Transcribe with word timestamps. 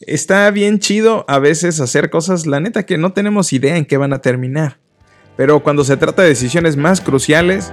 está 0.00 0.50
bien 0.50 0.78
chido 0.78 1.24
a 1.28 1.38
veces 1.38 1.80
hacer 1.80 2.10
cosas, 2.10 2.46
la 2.46 2.60
neta, 2.60 2.86
que 2.86 2.98
no 2.98 3.12
tenemos 3.12 3.52
idea 3.52 3.76
en 3.76 3.84
qué 3.84 3.96
van 3.96 4.12
a 4.12 4.20
terminar. 4.20 4.78
Pero 5.36 5.62
cuando 5.62 5.84
se 5.84 5.96
trata 5.96 6.22
de 6.22 6.28
decisiones 6.28 6.76
más 6.76 7.00
cruciales, 7.00 7.72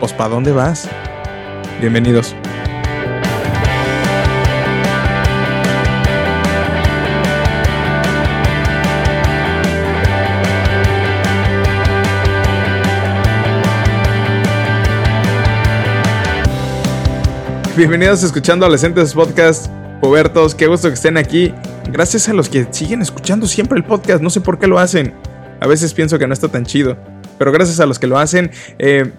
pues 0.00 0.12
¿para 0.12 0.30
dónde 0.30 0.52
vas? 0.52 0.88
Bienvenidos. 1.80 2.34
Bienvenidos 17.76 18.22
a 18.22 18.26
Escuchando 18.26 18.66
Adolescentes 18.66 19.14
Podcast. 19.14 19.81
Pubertos, 20.02 20.56
qué 20.56 20.66
gusto 20.66 20.88
que 20.88 20.94
estén 20.94 21.16
aquí. 21.16 21.54
Gracias 21.88 22.28
a 22.28 22.32
los 22.32 22.48
que 22.48 22.66
siguen 22.72 23.02
escuchando 23.02 23.46
siempre 23.46 23.78
el 23.78 23.84
podcast. 23.84 24.20
No 24.20 24.30
sé 24.30 24.40
por 24.40 24.58
qué 24.58 24.66
lo 24.66 24.80
hacen. 24.80 25.14
A 25.60 25.68
veces 25.68 25.94
pienso 25.94 26.18
que 26.18 26.26
no 26.26 26.34
está 26.34 26.48
tan 26.48 26.66
chido. 26.66 26.96
Pero 27.38 27.52
gracias 27.52 27.78
a 27.78 27.86
los 27.86 28.00
que 28.00 28.08
lo 28.08 28.18
hacen. 28.18 28.50
Eh, 28.80 29.12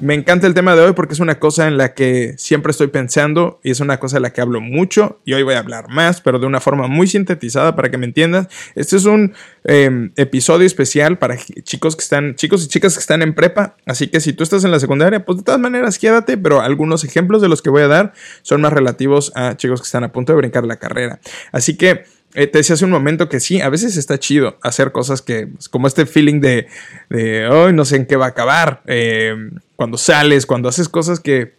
me 0.00 0.14
encanta 0.14 0.46
el 0.46 0.54
tema 0.54 0.74
de 0.74 0.82
hoy 0.82 0.92
porque 0.94 1.14
es 1.14 1.20
una 1.20 1.38
cosa 1.38 1.68
en 1.68 1.76
la 1.76 1.94
que 1.94 2.34
siempre 2.38 2.70
estoy 2.70 2.88
pensando 2.88 3.60
y 3.62 3.70
es 3.70 3.80
una 3.80 3.98
cosa 3.98 4.16
de 4.16 4.20
la 4.20 4.32
que 4.32 4.40
hablo 4.40 4.60
mucho 4.60 5.20
y 5.24 5.34
hoy 5.34 5.42
voy 5.42 5.54
a 5.54 5.58
hablar 5.58 5.88
más, 5.90 6.20
pero 6.20 6.38
de 6.38 6.46
una 6.46 6.60
forma 6.60 6.86
muy 6.86 7.06
sintetizada 7.06 7.76
para 7.76 7.90
que 7.90 7.98
me 7.98 8.06
entiendas. 8.06 8.48
Este 8.74 8.96
es 8.96 9.04
un 9.04 9.34
em, 9.64 10.12
episodio 10.16 10.66
especial 10.66 11.18
para 11.18 11.36
chicos 11.36 11.96
que 11.96 12.02
están, 12.02 12.34
chicos 12.34 12.64
y 12.64 12.68
chicas 12.68 12.94
que 12.94 13.00
están 13.00 13.22
en 13.22 13.34
prepa, 13.34 13.76
así 13.86 14.08
que 14.08 14.20
si 14.20 14.32
tú 14.32 14.42
estás 14.42 14.64
en 14.64 14.70
la 14.70 14.80
secundaria, 14.80 15.24
pues 15.24 15.38
de 15.38 15.44
todas 15.44 15.60
maneras 15.60 15.98
quédate, 15.98 16.38
pero 16.38 16.60
algunos 16.60 17.04
ejemplos 17.04 17.42
de 17.42 17.48
los 17.48 17.60
que 17.60 17.70
voy 17.70 17.82
a 17.82 17.88
dar 17.88 18.12
son 18.42 18.62
más 18.62 18.72
relativos 18.72 19.32
a 19.34 19.56
chicos 19.56 19.80
que 19.82 19.86
están 19.86 20.04
a 20.04 20.12
punto 20.12 20.32
de 20.32 20.38
brincar 20.38 20.64
la 20.64 20.76
carrera. 20.76 21.20
Así 21.52 21.76
que 21.76 22.04
eh, 22.34 22.46
te 22.46 22.58
decía 22.58 22.74
hace 22.74 22.84
un 22.84 22.90
momento 22.90 23.28
que 23.28 23.40
sí, 23.40 23.60
a 23.60 23.68
veces 23.68 23.96
está 23.96 24.18
chido 24.18 24.58
hacer 24.62 24.92
cosas 24.92 25.20
que, 25.20 25.48
pues, 25.48 25.68
como 25.68 25.86
este 25.86 26.06
feeling 26.06 26.40
de, 26.40 26.68
de 27.08 27.48
hoy 27.48 27.72
no 27.72 27.84
sé 27.84 27.96
en 27.96 28.06
qué 28.06 28.16
va 28.16 28.26
a 28.26 28.30
acabar, 28.30 28.82
eh, 28.86 29.34
cuando 29.76 29.98
sales, 29.98 30.46
cuando 30.46 30.68
haces 30.68 30.88
cosas 30.88 31.20
que 31.20 31.54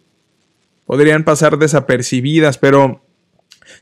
podrían 0.86 1.24
pasar 1.24 1.58
desapercibidas, 1.58 2.58
pero 2.58 3.02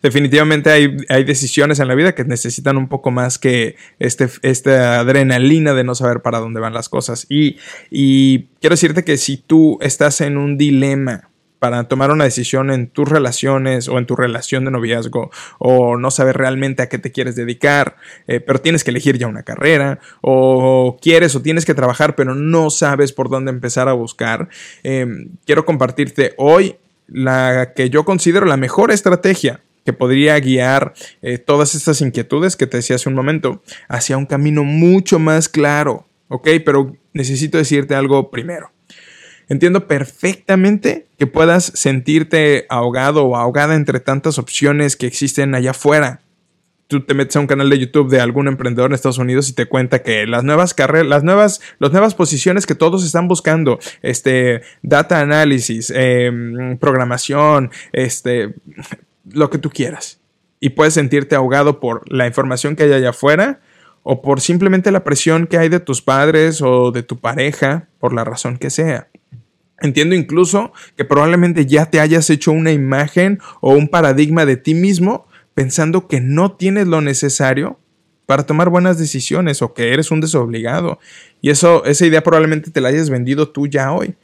definitivamente 0.03 0.71
hay, 0.71 0.97
hay, 1.09 1.25
decisiones 1.25 1.79
en 1.79 1.89
la 1.89 1.95
vida 1.95 2.15
que 2.15 2.25
necesitan 2.25 2.77
un 2.77 2.89
poco 2.89 3.11
más 3.11 3.39
que 3.39 3.77
este, 3.99 4.29
esta 4.43 5.01
adrenalina 5.01 5.75
de 5.75 5.85
no 5.85 5.95
saber 5.95 6.23
para 6.23 6.39
dónde 6.39 6.61
van 6.61 6.75
las 6.75 6.89
cosas. 6.89 7.27
Y, 7.29 7.57
y 7.91 8.45
quiero 8.61 8.75
decirte 8.75 9.05
que 9.05 9.17
si 9.17 9.37
tú 9.37 9.79
estás 9.81 10.21
en 10.21 10.37
un 10.37 10.59
dilema, 10.59 11.30
para 11.61 11.85
tomar 11.85 12.11
una 12.11 12.25
decisión 12.25 12.73
en 12.73 12.89
tus 12.89 13.09
relaciones 13.09 13.87
o 13.87 13.99
en 13.99 14.07
tu 14.07 14.17
relación 14.17 14.65
de 14.65 14.73
noviazgo 14.73 15.31
o 15.59 15.97
no 15.97 16.11
sabes 16.11 16.35
realmente 16.35 16.83
a 16.83 16.89
qué 16.89 16.99
te 16.99 17.13
quieres 17.13 17.37
dedicar, 17.37 17.97
eh, 18.27 18.41
pero 18.41 18.61
tienes 18.61 18.83
que 18.83 18.91
elegir 18.91 19.19
ya 19.19 19.29
una 19.29 19.45
carrera 19.45 20.01
o 20.23 20.99
quieres 21.01 21.37
o 21.37 21.43
tienes 21.43 21.65
que 21.65 21.75
trabajar 21.75 22.17
pero 22.17 22.35
no 22.35 22.71
sabes 22.71 23.13
por 23.13 23.29
dónde 23.29 23.53
empezar 23.53 23.89
a 23.89 23.93
buscar, 23.93 24.49
em, 24.83 25.29
quiero 25.45 25.65
compartirte 25.65 26.35
hoy 26.39 26.77
la 27.07 27.75
que 27.77 27.91
yo 27.91 28.05
considero 28.05 28.47
la 28.47 28.57
mejor 28.57 28.91
estrategia 28.91 29.61
que 29.85 29.93
podría 29.93 30.39
guiar 30.41 30.95
eh, 31.21 31.39
todas 31.39 31.75
estas 31.75 32.01
inquietudes 32.01 32.57
que 32.57 32.67
te 32.67 32.79
decía 32.79 32.97
hace 32.97 33.09
un 33.09 33.15
momento 33.15 33.63
hacia 33.89 34.17
un 34.17 34.27
camino 34.27 34.65
mucho 34.65 35.19
más 35.19 35.49
claro, 35.49 36.07
¿ok? 36.29 36.49
Pero 36.65 36.97
necesito 37.13 37.59
decirte 37.59 37.95
algo 37.95 38.31
primero. 38.31 38.71
Entiendo 39.51 39.89
perfectamente 39.89 41.09
que 41.19 41.27
puedas 41.27 41.73
sentirte 41.75 42.67
ahogado 42.69 43.25
o 43.25 43.37
ahogada 43.37 43.75
entre 43.75 43.99
tantas 43.99 44.39
opciones 44.39 44.95
que 44.95 45.09
existen 45.09 45.57
allá 45.57 45.73
afuera. 45.73 46.21
Tú 46.87 47.01
te 47.01 47.15
metes 47.15 47.35
a 47.35 47.41
un 47.41 47.49
canal 47.49 47.69
de 47.69 47.81
YouTube 47.81 48.09
de 48.11 48.21
algún 48.21 48.47
emprendedor 48.47 48.91
en 48.91 48.95
Estados 48.95 49.19
Unidos 49.19 49.49
y 49.49 49.53
te 49.53 49.67
cuenta 49.67 50.05
que 50.05 50.25
las 50.29 50.45
nuevas 50.45 50.73
carreras, 50.73 51.09
las 51.09 51.25
nuevas, 51.25 51.61
las 51.81 51.91
nuevas 51.91 52.15
posiciones 52.15 52.65
que 52.65 52.77
todos 52.77 53.05
están 53.05 53.27
buscando, 53.27 53.81
este, 54.03 54.63
data 54.83 55.21
análisis, 55.21 55.93
em, 55.97 56.79
programación, 56.79 57.73
este, 57.93 58.55
lo 59.33 59.51
que 59.51 59.59
tú 59.59 59.71
quieras. 59.71 60.21
Y 60.61 60.71
puedes 60.71 60.95
sentirte 60.95 61.35
ahogado 61.35 61.81
por 61.81 62.05
la 62.13 62.29
información 62.29 62.77
que 62.77 62.85
hay 62.85 62.93
allá 62.93 63.11
afuera 63.11 63.59
o 64.05 64.23
por 64.23 64.41
simplemente 64.41 64.93
la 64.93 65.03
presión 65.03 65.49
que 65.49 65.59
hay 65.59 65.69
de 65.69 65.81
tus 65.81 66.03
padres 66.03 66.63
o 66.63 66.93
de 66.93 67.03
tu 67.03 67.19
pareja, 67.19 67.89
por 67.99 68.13
la 68.13 68.23
razón 68.23 68.57
que 68.57 68.71
sea. 68.71 69.10
Entiendo 69.81 70.15
incluso 70.15 70.73
que 70.97 71.05
probablemente 71.05 71.67
ya 71.67 71.87
te 71.87 72.01
hayas 72.01 72.29
hecho 72.31 72.53
una 72.53 72.73
imagen 72.73 73.41
o 73.61 73.73
un 73.73 73.89
paradigma 73.89 74.45
de 74.45 74.57
ti 74.57 74.75
mismo 74.75 75.27
pensando 75.55 76.07
que 76.07 76.21
no 76.21 76.53
tienes 76.53 76.87
lo 76.87 77.01
necesario 77.01 77.79
para 78.27 78.45
tomar 78.45 78.69
buenas 78.69 78.99
decisiones 78.99 79.61
o 79.61 79.75
que 79.75 79.93
eres 79.93 80.11
un 80.11 80.21
desobligado. 80.21 81.01
Y 81.41 81.51
eso, 81.51 81.85
esa 81.85 82.07
idea 82.07 82.23
probablemente 82.23 82.71
te 82.71 82.81
la 82.81 82.91
hayas 82.91 83.11
vendido 83.11 83.49
tú 83.49 83.67
ya 83.67 83.93
hoy. 83.93 84.15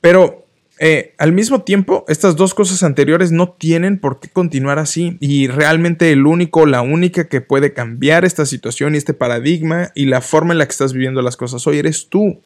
Pero 0.00 0.46
eh, 0.80 1.14
al 1.18 1.32
mismo 1.32 1.62
tiempo, 1.62 2.04
estas 2.08 2.36
dos 2.36 2.54
cosas 2.54 2.82
anteriores 2.82 3.32
no 3.32 3.50
tienen 3.50 3.98
por 3.98 4.20
qué 4.20 4.28
continuar 4.28 4.78
así. 4.78 5.16
Y 5.20 5.48
realmente 5.48 6.12
el 6.12 6.26
único, 6.26 6.66
la 6.66 6.82
única 6.82 7.28
que 7.28 7.40
puede 7.40 7.72
cambiar 7.72 8.24
esta 8.24 8.46
situación 8.46 8.94
y 8.94 8.98
este 8.98 9.14
paradigma 9.14 9.90
y 9.94 10.06
la 10.06 10.20
forma 10.20 10.54
en 10.54 10.58
la 10.58 10.66
que 10.66 10.72
estás 10.72 10.92
viviendo 10.92 11.20
las 11.20 11.36
cosas 11.36 11.66
hoy 11.66 11.78
eres 11.78 12.08
tú. 12.08 12.40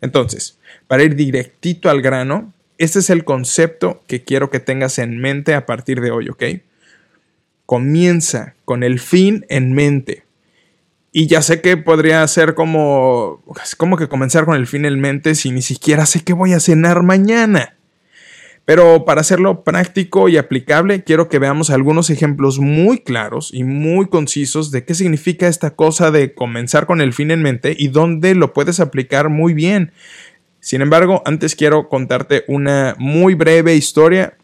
Entonces, 0.00 0.58
para 0.86 1.02
ir 1.02 1.14
directito 1.14 1.90
al 1.90 2.02
grano, 2.02 2.52
este 2.78 2.98
es 2.98 3.10
el 3.10 3.24
concepto 3.24 4.02
que 4.06 4.24
quiero 4.24 4.50
que 4.50 4.60
tengas 4.60 4.98
en 4.98 5.18
mente 5.20 5.54
a 5.54 5.66
partir 5.66 6.00
de 6.00 6.10
hoy, 6.10 6.28
¿ok? 6.28 6.44
Comienza 7.66 8.54
con 8.64 8.82
el 8.82 9.00
fin 9.00 9.46
en 9.48 9.72
mente. 9.72 10.24
Y 11.12 11.28
ya 11.28 11.42
sé 11.42 11.60
que 11.60 11.76
podría 11.76 12.26
ser 12.26 12.54
como, 12.54 13.42
como 13.78 13.96
que 13.96 14.08
comenzar 14.08 14.44
con 14.44 14.56
el 14.56 14.66
fin 14.66 14.84
en 14.84 15.00
mente 15.00 15.36
si 15.36 15.52
ni 15.52 15.62
siquiera 15.62 16.06
sé 16.06 16.24
qué 16.24 16.32
voy 16.32 16.52
a 16.52 16.60
cenar 16.60 17.04
mañana. 17.04 17.76
Pero 18.64 19.04
para 19.04 19.20
hacerlo 19.20 19.62
práctico 19.62 20.28
y 20.28 20.38
aplicable, 20.38 21.04
quiero 21.04 21.28
que 21.28 21.38
veamos 21.38 21.68
algunos 21.68 22.08
ejemplos 22.08 22.58
muy 22.58 22.98
claros 23.00 23.52
y 23.52 23.62
muy 23.62 24.08
concisos 24.08 24.70
de 24.70 24.84
qué 24.84 24.94
significa 24.94 25.48
esta 25.48 25.74
cosa 25.74 26.10
de 26.10 26.32
comenzar 26.32 26.86
con 26.86 27.02
el 27.02 27.12
fin 27.12 27.30
en 27.30 27.42
mente 27.42 27.76
y 27.78 27.88
dónde 27.88 28.34
lo 28.34 28.54
puedes 28.54 28.80
aplicar 28.80 29.28
muy 29.28 29.52
bien. 29.52 29.92
Sin 30.60 30.80
embargo, 30.80 31.22
antes 31.26 31.56
quiero 31.56 31.90
contarte 31.90 32.44
una 32.48 32.96
muy 32.98 33.34
breve 33.34 33.74
historia 33.74 34.38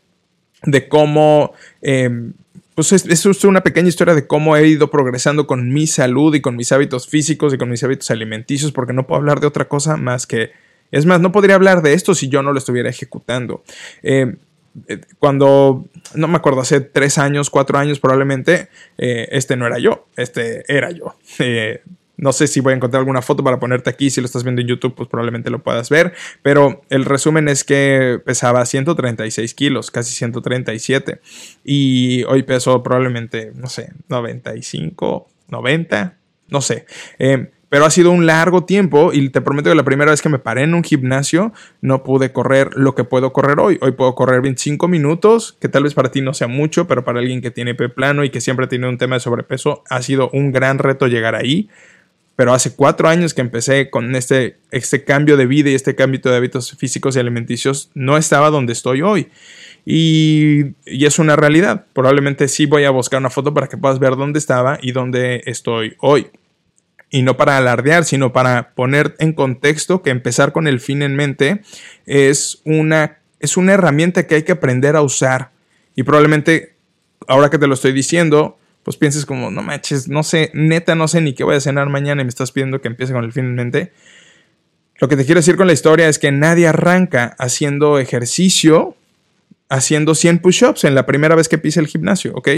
de 0.64 0.86
cómo... 0.88 1.52
Em, 1.80 2.34
pues 2.74 2.92
es, 2.92 3.06
es, 3.06 3.44
una 3.44 3.62
pequeña 3.62 3.88
historia 3.88 4.14
de 4.14 4.26
cómo 4.26 4.56
he 4.56 4.66
ido 4.66 4.90
progresando 4.90 5.46
con 5.46 5.72
mi 5.72 5.86
salud 5.86 6.34
y 6.34 6.40
con 6.40 6.56
mis 6.56 6.72
hábitos 6.72 7.08
físicos 7.08 7.52
y 7.52 7.58
con 7.58 7.68
mis 7.68 7.82
hábitos 7.84 8.10
alimenticios, 8.10 8.72
porque 8.72 8.92
no 8.92 9.06
puedo 9.06 9.18
hablar 9.18 9.40
de 9.40 9.46
otra 9.46 9.68
cosa 9.68 9.96
más 9.96 10.26
que 10.26 10.52
es 10.90 11.06
más, 11.06 11.20
no 11.20 11.32
podría 11.32 11.54
hablar 11.54 11.82
de 11.82 11.92
esto 11.92 12.14
si 12.14 12.28
yo 12.28 12.42
no 12.42 12.52
lo 12.52 12.58
estuviera 12.58 12.90
ejecutando. 12.90 13.62
Eh, 14.02 14.34
eh, 14.86 15.00
cuando, 15.18 15.86
no 16.14 16.28
me 16.28 16.36
acuerdo, 16.36 16.60
hace 16.60 16.80
tres 16.80 17.18
años, 17.18 17.50
cuatro 17.50 17.78
años 17.78 18.00
probablemente, 18.00 18.68
eh, 18.98 19.28
este 19.32 19.56
no 19.56 19.66
era 19.66 19.78
yo, 19.78 20.06
este 20.16 20.64
era 20.72 20.90
yo. 20.90 21.16
no 22.16 22.32
sé 22.32 22.46
si 22.46 22.60
voy 22.60 22.74
a 22.74 22.76
encontrar 22.76 23.00
alguna 23.00 23.22
foto 23.22 23.42
para 23.42 23.58
ponerte 23.58 23.88
aquí, 23.88 24.10
si 24.10 24.20
lo 24.20 24.26
estás 24.26 24.44
viendo 24.44 24.60
en 24.60 24.68
YouTube, 24.68 24.94
pues 24.94 25.08
probablemente 25.08 25.48
lo 25.48 25.62
puedas 25.62 25.88
ver, 25.88 26.12
pero 26.42 26.82
el 26.90 27.06
resumen 27.06 27.48
es 27.48 27.64
que 27.64 28.20
pesaba 28.24 28.64
136 28.66 29.54
kilos, 29.54 29.90
casi 29.90 30.12
137, 30.12 31.20
y 31.64 32.24
hoy 32.24 32.42
peso 32.42 32.82
probablemente, 32.82 33.52
no 33.54 33.68
sé, 33.68 33.92
95, 34.08 35.28
90, 35.48 36.18
no 36.48 36.60
sé. 36.60 36.84
Pero 37.70 37.84
ha 37.84 37.90
sido 37.90 38.10
un 38.10 38.26
largo 38.26 38.64
tiempo 38.64 39.12
y 39.12 39.28
te 39.28 39.40
prometo 39.40 39.70
que 39.70 39.76
la 39.76 39.84
primera 39.84 40.10
vez 40.10 40.20
que 40.20 40.28
me 40.28 40.40
paré 40.40 40.64
en 40.64 40.74
un 40.74 40.82
gimnasio 40.82 41.52
no 41.80 42.02
pude 42.02 42.32
correr 42.32 42.70
lo 42.74 42.96
que 42.96 43.04
puedo 43.04 43.32
correr 43.32 43.60
hoy. 43.60 43.78
Hoy 43.80 43.92
puedo 43.92 44.16
correr 44.16 44.42
25 44.42 44.88
minutos, 44.88 45.56
que 45.60 45.68
tal 45.68 45.84
vez 45.84 45.94
para 45.94 46.10
ti 46.10 46.20
no 46.20 46.34
sea 46.34 46.48
mucho, 46.48 46.88
pero 46.88 47.04
para 47.04 47.20
alguien 47.20 47.40
que 47.40 47.52
tiene 47.52 47.76
plano 47.76 48.24
y 48.24 48.30
que 48.30 48.40
siempre 48.40 48.66
tiene 48.66 48.88
un 48.88 48.98
tema 48.98 49.14
de 49.16 49.20
sobrepeso, 49.20 49.84
ha 49.88 50.02
sido 50.02 50.30
un 50.32 50.50
gran 50.50 50.78
reto 50.78 51.06
llegar 51.06 51.36
ahí. 51.36 51.68
Pero 52.34 52.52
hace 52.54 52.74
cuatro 52.74 53.08
años 53.08 53.34
que 53.34 53.40
empecé 53.40 53.88
con 53.88 54.16
este, 54.16 54.56
este 54.72 55.04
cambio 55.04 55.36
de 55.36 55.46
vida 55.46 55.70
y 55.70 55.74
este 55.74 55.94
cambio 55.94 56.20
de 56.24 56.34
hábitos 56.34 56.72
físicos 56.72 57.14
y 57.14 57.20
alimenticios, 57.20 57.90
no 57.94 58.16
estaba 58.16 58.50
donde 58.50 58.72
estoy 58.72 59.02
hoy. 59.02 59.28
Y, 59.86 60.74
y, 60.86 61.04
es 61.04 61.20
una 61.20 61.36
realidad. 61.36 61.86
Probablemente 61.92 62.48
sí 62.48 62.66
voy 62.66 62.82
a 62.82 62.90
buscar 62.90 63.20
una 63.20 63.30
foto 63.30 63.54
para 63.54 63.68
que 63.68 63.76
puedas 63.76 64.00
ver 64.00 64.16
dónde 64.16 64.40
estaba 64.40 64.78
y 64.82 64.90
dónde 64.90 65.42
estoy 65.46 65.94
hoy 66.00 66.30
y 67.10 67.22
no 67.22 67.36
para 67.36 67.56
alardear, 67.56 68.04
sino 68.04 68.32
para 68.32 68.70
poner 68.74 69.16
en 69.18 69.32
contexto 69.32 70.00
que 70.02 70.10
empezar 70.10 70.52
con 70.52 70.68
el 70.68 70.80
fin 70.80 71.02
en 71.02 71.16
mente 71.16 71.62
es 72.06 72.62
una, 72.64 73.18
es 73.40 73.56
una 73.56 73.72
herramienta 73.72 74.26
que 74.26 74.36
hay 74.36 74.42
que 74.44 74.52
aprender 74.52 74.94
a 74.96 75.02
usar. 75.02 75.50
Y 75.96 76.04
probablemente, 76.04 76.76
ahora 77.26 77.50
que 77.50 77.58
te 77.58 77.66
lo 77.66 77.74
estoy 77.74 77.92
diciendo, 77.92 78.58
pues 78.84 78.96
pienses 78.96 79.26
como, 79.26 79.50
no 79.50 79.62
manches, 79.62 80.08
no 80.08 80.22
sé, 80.22 80.50
neta, 80.54 80.94
no 80.94 81.08
sé 81.08 81.20
ni 81.20 81.34
qué 81.34 81.42
voy 81.42 81.56
a 81.56 81.60
cenar 81.60 81.88
mañana 81.88 82.22
y 82.22 82.24
me 82.24 82.30
estás 82.30 82.52
pidiendo 82.52 82.80
que 82.80 82.88
empiece 82.88 83.12
con 83.12 83.24
el 83.24 83.32
fin 83.32 83.44
en 83.44 83.54
mente. 83.56 83.92
Lo 85.00 85.08
que 85.08 85.16
te 85.16 85.24
quiero 85.24 85.40
decir 85.40 85.56
con 85.56 85.66
la 85.66 85.72
historia 85.72 86.08
es 86.08 86.18
que 86.18 86.30
nadie 86.30 86.68
arranca 86.68 87.34
haciendo 87.38 87.98
ejercicio, 87.98 88.96
haciendo 89.68 90.14
100 90.14 90.38
push-ups 90.38 90.84
en 90.84 90.94
la 90.94 91.06
primera 91.06 91.34
vez 91.34 91.48
que 91.48 91.58
pisa 91.58 91.80
el 91.80 91.86
gimnasio, 91.88 92.32
¿ok? 92.34 92.48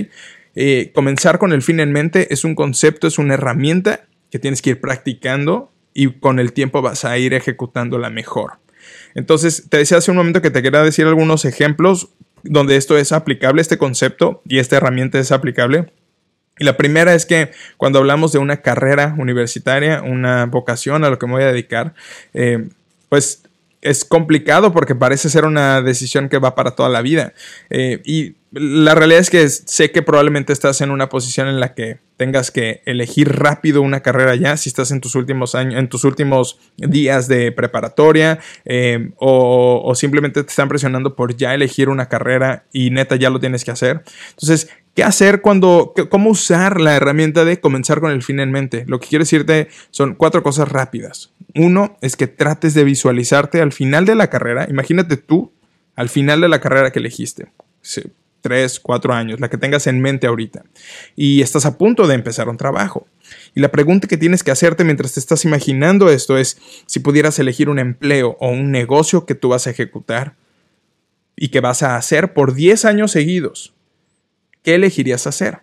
eh, 0.54 0.90
comenzar 0.94 1.38
con 1.38 1.52
el 1.52 1.62
fin 1.62 1.80
en 1.80 1.92
mente 1.92 2.32
es 2.32 2.44
un 2.44 2.54
concepto, 2.54 3.06
es 3.06 3.18
una 3.18 3.34
herramienta 3.34 4.06
que 4.32 4.38
tienes 4.38 4.62
que 4.62 4.70
ir 4.70 4.80
practicando 4.80 5.70
y 5.94 6.18
con 6.18 6.40
el 6.40 6.54
tiempo 6.54 6.80
vas 6.80 7.04
a 7.04 7.18
ir 7.18 7.34
ejecutándola 7.34 8.08
mejor. 8.08 8.54
Entonces, 9.14 9.66
te 9.68 9.76
decía 9.76 9.98
hace 9.98 10.10
un 10.10 10.16
momento 10.16 10.40
que 10.40 10.50
te 10.50 10.62
quería 10.62 10.82
decir 10.82 11.06
algunos 11.06 11.44
ejemplos 11.44 12.08
donde 12.42 12.76
esto 12.76 12.96
es 12.96 13.12
aplicable, 13.12 13.60
este 13.60 13.76
concepto 13.76 14.42
y 14.46 14.58
esta 14.58 14.78
herramienta 14.78 15.18
es 15.18 15.32
aplicable. 15.32 15.92
Y 16.58 16.64
la 16.64 16.78
primera 16.78 17.14
es 17.14 17.26
que 17.26 17.50
cuando 17.76 17.98
hablamos 17.98 18.32
de 18.32 18.38
una 18.38 18.62
carrera 18.62 19.14
universitaria, 19.18 20.00
una 20.02 20.46
vocación 20.46 21.04
a 21.04 21.10
lo 21.10 21.18
que 21.18 21.26
me 21.26 21.34
voy 21.34 21.42
a 21.42 21.52
dedicar, 21.52 21.94
eh, 22.32 22.68
pues 23.10 23.42
es 23.82 24.04
complicado 24.06 24.72
porque 24.72 24.94
parece 24.94 25.28
ser 25.28 25.44
una 25.44 25.82
decisión 25.82 26.30
que 26.30 26.38
va 26.38 26.54
para 26.54 26.70
toda 26.70 26.88
la 26.88 27.02
vida. 27.02 27.34
Eh, 27.68 28.00
y 28.06 28.36
la 28.52 28.94
realidad 28.94 29.20
es 29.20 29.30
que 29.30 29.48
sé 29.48 29.90
que 29.90 30.02
probablemente 30.02 30.52
estás 30.52 30.82
en 30.82 30.90
una 30.90 31.08
posición 31.08 31.48
en 31.48 31.58
la 31.58 31.74
que 31.74 32.00
tengas 32.18 32.50
que 32.50 32.82
elegir 32.84 33.30
rápido 33.32 33.80
una 33.80 34.00
carrera 34.00 34.34
ya, 34.34 34.56
si 34.56 34.68
estás 34.68 34.90
en 34.90 35.00
tus 35.00 35.14
últimos 35.14 35.54
años, 35.54 35.78
en 35.78 35.88
tus 35.88 36.04
últimos 36.04 36.58
días 36.76 37.28
de 37.28 37.50
preparatoria, 37.50 38.40
eh, 38.64 39.10
o, 39.16 39.82
o, 39.84 39.94
simplemente 39.94 40.42
te 40.42 40.50
están 40.50 40.68
presionando 40.68 41.16
por 41.16 41.34
ya 41.34 41.54
elegir 41.54 41.88
una 41.88 42.08
carrera 42.08 42.66
y 42.72 42.90
neta 42.90 43.16
ya 43.16 43.30
lo 43.30 43.40
tienes 43.40 43.64
que 43.64 43.70
hacer. 43.70 44.02
Entonces, 44.30 44.68
¿Qué 44.94 45.02
hacer 45.04 45.40
cuando, 45.40 45.94
cómo 46.10 46.28
usar 46.28 46.78
la 46.78 46.94
herramienta 46.94 47.46
de 47.46 47.60
comenzar 47.60 48.00
con 48.00 48.10
el 48.10 48.22
fin 48.22 48.40
en 48.40 48.50
mente? 48.50 48.84
Lo 48.86 49.00
que 49.00 49.08
quiero 49.08 49.22
decirte 49.22 49.68
son 49.90 50.14
cuatro 50.14 50.42
cosas 50.42 50.68
rápidas. 50.68 51.32
Uno 51.54 51.96
es 52.02 52.14
que 52.14 52.26
trates 52.26 52.74
de 52.74 52.84
visualizarte 52.84 53.62
al 53.62 53.72
final 53.72 54.04
de 54.04 54.16
la 54.16 54.28
carrera. 54.28 54.66
Imagínate 54.68 55.16
tú 55.16 55.50
al 55.96 56.10
final 56.10 56.42
de 56.42 56.50
la 56.50 56.60
carrera 56.60 56.90
que 56.90 56.98
elegiste. 56.98 57.48
Tres, 58.42 58.78
cuatro 58.78 59.14
años, 59.14 59.40
la 59.40 59.48
que 59.48 59.56
tengas 59.56 59.86
en 59.86 60.00
mente 60.00 60.26
ahorita. 60.26 60.64
Y 61.16 61.40
estás 61.40 61.64
a 61.64 61.78
punto 61.78 62.06
de 62.06 62.14
empezar 62.14 62.48
un 62.48 62.58
trabajo. 62.58 63.06
Y 63.54 63.60
la 63.60 63.70
pregunta 63.70 64.08
que 64.08 64.18
tienes 64.18 64.42
que 64.42 64.50
hacerte 64.50 64.84
mientras 64.84 65.14
te 65.14 65.20
estás 65.20 65.44
imaginando 65.46 66.10
esto 66.10 66.36
es 66.36 66.58
si 66.84 67.00
pudieras 67.00 67.38
elegir 67.38 67.70
un 67.70 67.78
empleo 67.78 68.36
o 68.40 68.50
un 68.50 68.70
negocio 68.70 69.24
que 69.24 69.34
tú 69.34 69.48
vas 69.48 69.66
a 69.66 69.70
ejecutar 69.70 70.34
y 71.36 71.48
que 71.48 71.60
vas 71.60 71.82
a 71.82 71.96
hacer 71.96 72.34
por 72.34 72.54
10 72.54 72.84
años 72.84 73.12
seguidos 73.12 73.72
¿qué 74.62 74.74
elegirías 74.74 75.26
hacer? 75.26 75.58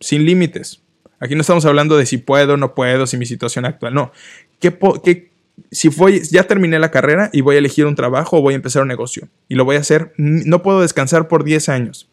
Sin 0.00 0.24
límites. 0.24 0.82
Aquí 1.20 1.34
no 1.34 1.40
estamos 1.40 1.64
hablando 1.64 1.96
de 1.96 2.06
si 2.06 2.18
puedo, 2.18 2.56
no 2.56 2.74
puedo, 2.74 3.06
si 3.06 3.16
mi 3.16 3.26
situación 3.26 3.64
actual, 3.64 3.94
no. 3.94 4.12
¿Qué, 4.60 5.27
si 5.70 5.88
voy, 5.88 6.22
ya 6.30 6.44
terminé 6.44 6.78
la 6.78 6.90
carrera 6.90 7.30
y 7.32 7.40
voy 7.40 7.56
a 7.56 7.58
elegir 7.58 7.86
un 7.86 7.94
trabajo 7.94 8.38
o 8.38 8.42
voy 8.42 8.54
a 8.54 8.56
empezar 8.56 8.82
un 8.82 8.88
negocio? 8.88 9.28
Y 9.48 9.54
lo 9.54 9.64
voy 9.64 9.76
a 9.76 9.80
hacer, 9.80 10.12
no 10.16 10.62
puedo 10.62 10.80
descansar 10.80 11.28
por 11.28 11.44
10 11.44 11.68
años. 11.68 12.08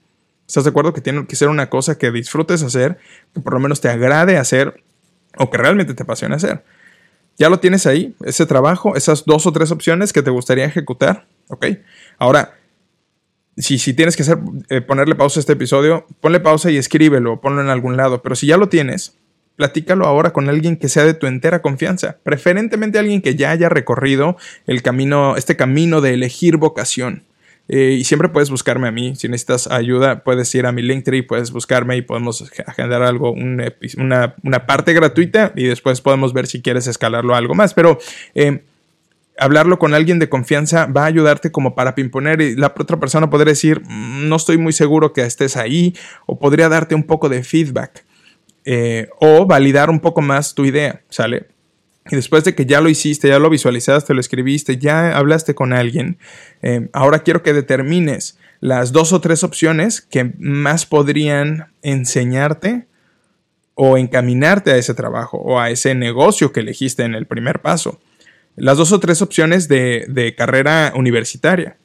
¿Estás 0.48 0.64
de 0.64 0.70
acuerdo 0.70 0.94
que 0.94 1.02
tiene 1.02 1.26
que 1.26 1.36
ser 1.36 1.50
una 1.50 1.70
cosa 1.70 1.98
que 1.98 2.12
disfrutes 2.12 2.62
hacer, 2.64 2.98
que 3.34 3.42
por 3.42 3.54
lo 3.54 3.60
menos 3.60 3.82
te 3.82 3.90
agrade 3.90 4.38
hacer 4.38 4.84
o 5.38 5.50
que 5.50 5.58
realmente 5.58 5.94
te 5.94 6.04
apasione 6.04 6.36
hacer? 6.36 6.64
Ya 7.38 7.50
lo 7.50 7.60
tienes 7.60 7.86
ahí, 7.86 8.16
ese 8.24 8.46
trabajo, 8.46 8.96
esas 8.96 9.26
dos 9.26 9.46
o 9.46 9.52
tres 9.52 9.72
opciones 9.72 10.14
que 10.14 10.22
te 10.22 10.30
gustaría 10.30 10.66
ejecutar. 10.66 11.28
Ahora, 12.18 12.54
si, 13.58 13.78
si 13.78 13.94
tienes 13.94 14.16
que 14.16 14.24
hacer, 14.24 14.38
eh, 14.70 14.82
ponerle 14.82 15.16
pausa 15.16 15.40
a 15.40 15.42
este 15.42 15.54
episodio, 15.54 16.06
ponle 16.22 16.40
pausa 16.40 16.72
y 16.72 16.78
escríbelo, 16.78 17.42
ponlo 17.42 17.62
en 17.62 17.70
algún 17.70 17.98
lado. 17.98 18.22
Pero 18.22 18.36
si 18.36 18.48
ya 18.48 18.58
lo 18.58 18.70
tienes, 18.70 19.18
platícalo 19.56 20.06
ahora 20.06 20.34
con 20.34 20.50
alguien 20.50 20.78
que 20.78 20.90
sea 20.90 21.06
de 21.06 21.14
tu 21.14 21.28
entera 21.28 21.62
confianza, 21.62 22.18
preferentemente 22.24 23.00
alguien 23.00 23.22
que 23.22 23.36
ya 23.36 23.52
haya 23.52 23.70
recorrido 23.70 24.38
el 24.68 24.82
camino, 24.82 25.36
este 25.38 25.56
camino 25.56 26.02
de 26.02 26.14
elegir 26.14 26.58
vocación. 26.58 27.24
Eh, 27.68 27.98
y 28.00 28.04
siempre 28.04 28.30
puedes 28.30 28.52
buscarme 28.52 28.88
a 28.88 28.92
mí. 28.92 29.16
Si 29.16 29.28
necesitas 29.28 29.68
ayuda, 29.68 30.24
puedes 30.24 30.54
ir 30.54 30.68
a 30.68 30.72
mi 30.72 30.84
Linktree, 30.84 31.24
puedes 31.24 31.52
buscarme 31.52 31.98
y 31.98 32.04
podemos 32.04 32.52
agendar 32.68 33.02
algo, 33.02 33.32
una, 33.32 34.36
parte 34.68 34.94
gratuita 34.94 35.52
y 35.56 35.64
después 35.64 36.00
podemos 36.02 36.32
ver 36.32 36.46
si 36.46 36.62
quieres 36.62 36.86
escalarlo 36.86 37.34
a 37.34 37.40
algo 37.40 37.56
más. 37.56 37.74
Pero 37.74 37.98
eh, 38.36 38.62
hablarlo 39.38 39.80
con 39.80 39.96
alguien 39.96 40.20
de 40.20 40.30
confianza 40.30 40.86
va 40.86 41.04
a 41.04 41.08
ayudarte 41.08 41.52
como 41.52 41.74
para 41.74 41.96
pimponer 41.96 42.40
y 42.42 42.56
la 42.56 42.68
otra 42.68 43.00
persona 43.00 43.32
podría 43.32 43.54
decir, 43.54 43.82
mm, 43.82 44.30
no 44.30 44.36
estoy 44.36 44.60
muy 44.60 44.74
seguro 44.74 45.12
que 45.12 45.22
estés 45.22 45.58
ahí 45.58 45.96
o 46.28 46.38
podría 46.38 46.70
darte 46.70 46.94
un 46.94 47.04
poco 47.04 47.30
de 47.30 47.44
feedback 47.44 48.06
eh, 48.66 49.10
o 49.20 49.46
validar 49.46 49.90
un 49.90 50.00
poco 50.00 50.22
más 50.22 50.54
tu 50.56 50.66
idea, 50.66 51.02
¿sale? 51.10 51.48
Y 52.10 52.16
después 52.16 52.44
de 52.44 52.54
que 52.54 52.66
ya 52.66 52.82
lo 52.82 52.90
hiciste, 52.90 53.30
ya 53.30 53.40
lo 53.40 53.50
visualizaste, 53.50 54.14
lo 54.14 54.20
escribiste, 54.20 54.78
ya 54.78 55.18
hablaste 55.18 55.56
con 55.56 55.74
alguien, 55.74 56.18
eh, 56.62 56.90
ahora 56.94 57.20
quiero 57.20 57.42
que 57.42 57.54
determines 57.54 58.38
las 58.60 58.92
dos 58.92 59.14
o 59.14 59.22
tres 59.22 59.44
opciones 59.44 60.02
que 60.02 60.34
más 60.38 60.86
podrían 60.86 61.68
enseñarte 61.82 62.88
o 63.74 63.98
encaminarte 63.98 64.72
a 64.72 64.78
ese 64.78 64.94
trabajo 64.94 65.38
o 65.38 65.60
a 65.60 65.70
ese 65.70 65.96
negocio 65.96 66.52
que 66.52 66.62
elegiste 66.62 67.04
en 67.04 67.16
el 67.16 67.26
primer 67.26 67.62
paso 67.62 68.00
las 68.56 68.78
dos 68.78 68.92
o 68.92 69.00
tres 69.00 69.22
opciones 69.22 69.68
de, 69.68 70.34
carrera 70.38 70.94
universitaria. 70.96 71.78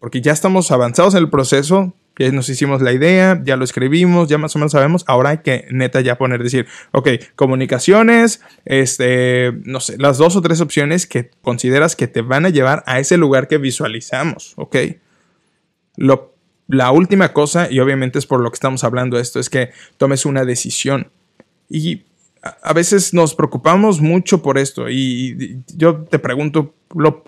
Porque 0.00 0.20
ya 0.20 0.32
estamos 0.32 0.70
avanzados 0.70 1.14
en 1.14 1.20
el 1.20 1.30
proceso, 1.30 1.94
ya 2.18 2.32
nos 2.32 2.48
hicimos 2.48 2.82
la 2.82 2.92
idea, 2.92 3.40
ya 3.44 3.56
lo 3.56 3.64
escribimos, 3.64 4.28
ya 4.28 4.38
más 4.38 4.54
o 4.56 4.58
menos 4.58 4.72
sabemos. 4.72 5.04
Ahora 5.06 5.30
hay 5.30 5.38
que 5.38 5.66
neta 5.70 6.00
ya 6.00 6.18
poner, 6.18 6.42
decir, 6.42 6.66
ok, 6.92 7.08
comunicaciones, 7.36 8.40
este, 8.64 9.52
no 9.64 9.80
sé, 9.80 9.96
las 9.98 10.18
dos 10.18 10.36
o 10.36 10.42
tres 10.42 10.60
opciones 10.60 11.06
que 11.06 11.30
consideras 11.42 11.96
que 11.96 12.08
te 12.08 12.22
van 12.22 12.46
a 12.46 12.50
llevar 12.50 12.82
a 12.86 12.98
ese 12.98 13.16
lugar 13.16 13.48
que 13.48 13.58
visualizamos, 13.58 14.54
ok. 14.56 14.76
Lo, 15.96 16.34
la 16.68 16.92
última 16.92 17.32
cosa, 17.32 17.70
y 17.70 17.80
obviamente 17.80 18.18
es 18.18 18.26
por 18.26 18.40
lo 18.40 18.50
que 18.50 18.56
estamos 18.56 18.84
hablando 18.84 19.18
esto, 19.18 19.40
es 19.40 19.48
que 19.50 19.70
tomes 19.96 20.26
una 20.26 20.44
decisión. 20.44 21.10
Y 21.68 22.04
a 22.62 22.72
veces 22.72 23.14
nos 23.14 23.34
preocupamos 23.34 24.00
mucho 24.00 24.42
por 24.42 24.58
esto 24.58 24.88
y 24.88 25.62
yo 25.74 26.04
te 26.04 26.18
pregunto, 26.18 26.74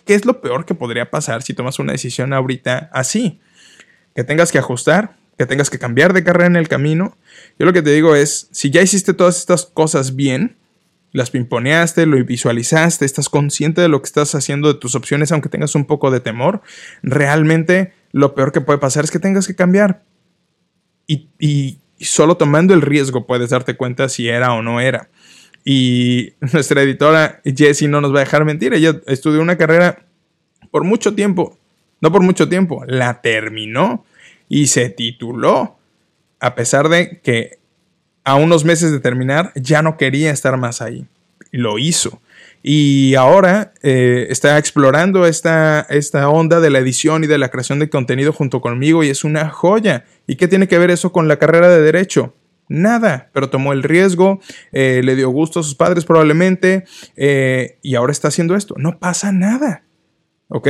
¿qué 0.04 0.14
es 0.14 0.24
lo 0.24 0.40
peor 0.40 0.64
que 0.64 0.74
podría 0.74 1.10
pasar 1.10 1.42
si 1.42 1.54
tomas 1.54 1.78
una 1.78 1.92
decisión 1.92 2.32
ahorita 2.32 2.90
así? 2.92 3.40
Que 4.14 4.24
tengas 4.24 4.52
que 4.52 4.58
ajustar, 4.58 5.16
que 5.38 5.46
tengas 5.46 5.70
que 5.70 5.78
cambiar 5.78 6.12
de 6.12 6.24
carrera 6.24 6.46
en 6.46 6.56
el 6.56 6.68
camino. 6.68 7.16
Yo 7.58 7.66
lo 7.66 7.72
que 7.72 7.82
te 7.82 7.90
digo 7.90 8.14
es, 8.14 8.48
si 8.50 8.70
ya 8.70 8.82
hiciste 8.82 9.14
todas 9.14 9.38
estas 9.38 9.66
cosas 9.66 10.16
bien, 10.16 10.56
las 11.12 11.30
pimponeaste, 11.30 12.06
lo 12.06 12.22
visualizaste, 12.24 13.04
estás 13.04 13.28
consciente 13.28 13.80
de 13.80 13.88
lo 13.88 14.00
que 14.00 14.06
estás 14.06 14.34
haciendo, 14.34 14.72
de 14.72 14.78
tus 14.78 14.94
opciones, 14.94 15.32
aunque 15.32 15.48
tengas 15.48 15.74
un 15.74 15.84
poco 15.84 16.10
de 16.10 16.20
temor, 16.20 16.62
realmente 17.02 17.92
lo 18.12 18.34
peor 18.34 18.52
que 18.52 18.60
puede 18.60 18.78
pasar 18.78 19.04
es 19.04 19.10
que 19.10 19.18
tengas 19.18 19.46
que 19.46 19.54
cambiar. 19.54 20.02
Y, 21.06 21.28
y 21.38 21.80
solo 21.98 22.36
tomando 22.36 22.72
el 22.72 22.82
riesgo 22.82 23.26
puedes 23.26 23.50
darte 23.50 23.76
cuenta 23.76 24.08
si 24.08 24.28
era 24.28 24.52
o 24.54 24.62
no 24.62 24.80
era. 24.80 25.08
Y 25.64 26.34
nuestra 26.52 26.82
editora 26.82 27.40
Jessie 27.44 27.88
no 27.88 28.00
nos 28.00 28.14
va 28.14 28.18
a 28.18 28.24
dejar 28.24 28.44
mentir. 28.44 28.74
Ella 28.74 29.00
estudió 29.06 29.40
una 29.40 29.56
carrera 29.56 30.06
por 30.70 30.84
mucho 30.84 31.14
tiempo. 31.14 31.58
No 32.00 32.12
por 32.12 32.22
mucho 32.22 32.48
tiempo. 32.48 32.84
La 32.86 33.20
terminó 33.20 34.04
y 34.48 34.66
se 34.68 34.90
tituló. 34.90 35.78
A 36.40 36.54
pesar 36.54 36.88
de 36.88 37.20
que 37.20 37.58
a 38.24 38.34
unos 38.34 38.64
meses 38.64 38.92
de 38.92 39.00
terminar 39.00 39.52
ya 39.54 39.82
no 39.82 39.96
quería 39.96 40.30
estar 40.30 40.56
más 40.56 40.80
ahí. 40.82 41.06
Lo 41.50 41.78
hizo. 41.78 42.20
Y 42.62 43.14
ahora 43.14 43.72
eh, 43.82 44.26
está 44.28 44.58
explorando 44.58 45.26
esta, 45.26 45.86
esta 45.88 46.28
onda 46.28 46.60
de 46.60 46.70
la 46.70 46.78
edición 46.78 47.24
y 47.24 47.26
de 47.26 47.38
la 47.38 47.48
creación 47.48 47.78
de 47.78 47.88
contenido 47.88 48.32
junto 48.32 48.60
conmigo 48.60 49.02
y 49.02 49.08
es 49.08 49.24
una 49.24 49.48
joya. 49.48 50.04
¿Y 50.26 50.36
qué 50.36 50.46
tiene 50.46 50.68
que 50.68 50.78
ver 50.78 50.90
eso 50.90 51.10
con 51.12 51.26
la 51.26 51.38
carrera 51.38 51.68
de 51.68 51.80
derecho? 51.80 52.34
Nada, 52.68 53.30
pero 53.32 53.50
tomó 53.50 53.72
el 53.72 53.82
riesgo, 53.82 54.40
eh, 54.72 55.00
le 55.02 55.16
dio 55.16 55.28
gusto 55.30 55.60
a 55.60 55.62
sus 55.62 55.74
padres 55.74 56.04
probablemente 56.04 56.84
eh, 57.16 57.78
y 57.82 57.94
ahora 57.96 58.12
está 58.12 58.28
haciendo 58.28 58.54
esto. 58.54 58.74
No 58.78 58.98
pasa 58.98 59.32
nada. 59.32 59.82
¿Ok? 60.48 60.68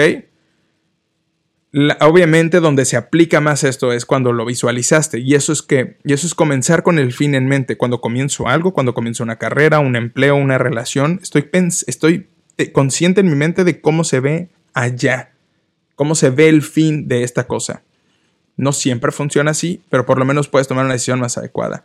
Obviamente 2.00 2.60
donde 2.60 2.84
se 2.84 2.96
aplica 2.96 3.40
más 3.40 3.62
esto 3.62 3.92
es 3.92 4.04
cuando 4.04 4.32
lo 4.32 4.44
visualizaste. 4.44 5.20
Y 5.20 5.34
eso 5.34 5.52
es 5.52 5.62
que 5.62 5.98
y 6.04 6.12
eso 6.12 6.26
es 6.26 6.34
comenzar 6.34 6.82
con 6.82 6.98
el 6.98 7.12
fin 7.12 7.34
en 7.34 7.46
mente. 7.46 7.76
Cuando 7.76 8.00
comienzo 8.00 8.48
algo 8.48 8.72
cuando 8.72 8.94
comienzo 8.94 9.22
una 9.22 9.36
carrera 9.36 9.78
un 9.78 9.96
empleo 9.96 10.36
una 10.36 10.58
relación 10.58 11.20
estoy 11.22 11.48
estoy 11.86 12.28
eh, 12.58 12.72
consciente 12.72 13.20
en 13.20 13.28
mi 13.28 13.36
mente 13.36 13.64
de 13.64 13.80
cómo 13.80 14.04
se 14.04 14.20
ve 14.20 14.48
allá 14.74 15.30
cómo 15.94 16.14
se 16.14 16.30
ve 16.30 16.48
el 16.48 16.62
fin 16.62 17.08
de 17.08 17.22
esta 17.22 17.46
cosa. 17.46 17.82
No 18.56 18.72
siempre 18.72 19.12
funciona 19.12 19.52
así 19.52 19.82
pero 19.90 20.06
por 20.06 20.18
lo 20.18 20.24
menos 20.24 20.48
puedes 20.48 20.66
tomar 20.66 20.84
una 20.84 20.94
decisión 20.94 21.20
más 21.20 21.38
adecuada. 21.38 21.84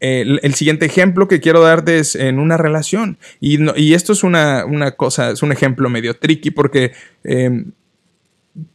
El, 0.00 0.54
siguiente 0.54 0.86
ejemplo 0.86 1.28
que 1.28 1.40
quiero 1.40 1.60
darte 1.60 1.98
es 1.98 2.16
en 2.16 2.38
una 2.38 2.56
relación. 2.56 3.18
Y, 3.38 3.58
y 3.78 3.92
esto 3.92 4.14
es 4.14 4.24
una, 4.24 4.64
una, 4.64 4.92
cosa, 4.92 5.30
es 5.32 5.42
un 5.42 5.52
ejemplo 5.52 5.90
medio 5.90 6.16
tricky 6.16 6.50
porque 6.50 6.92
em, 7.22 7.72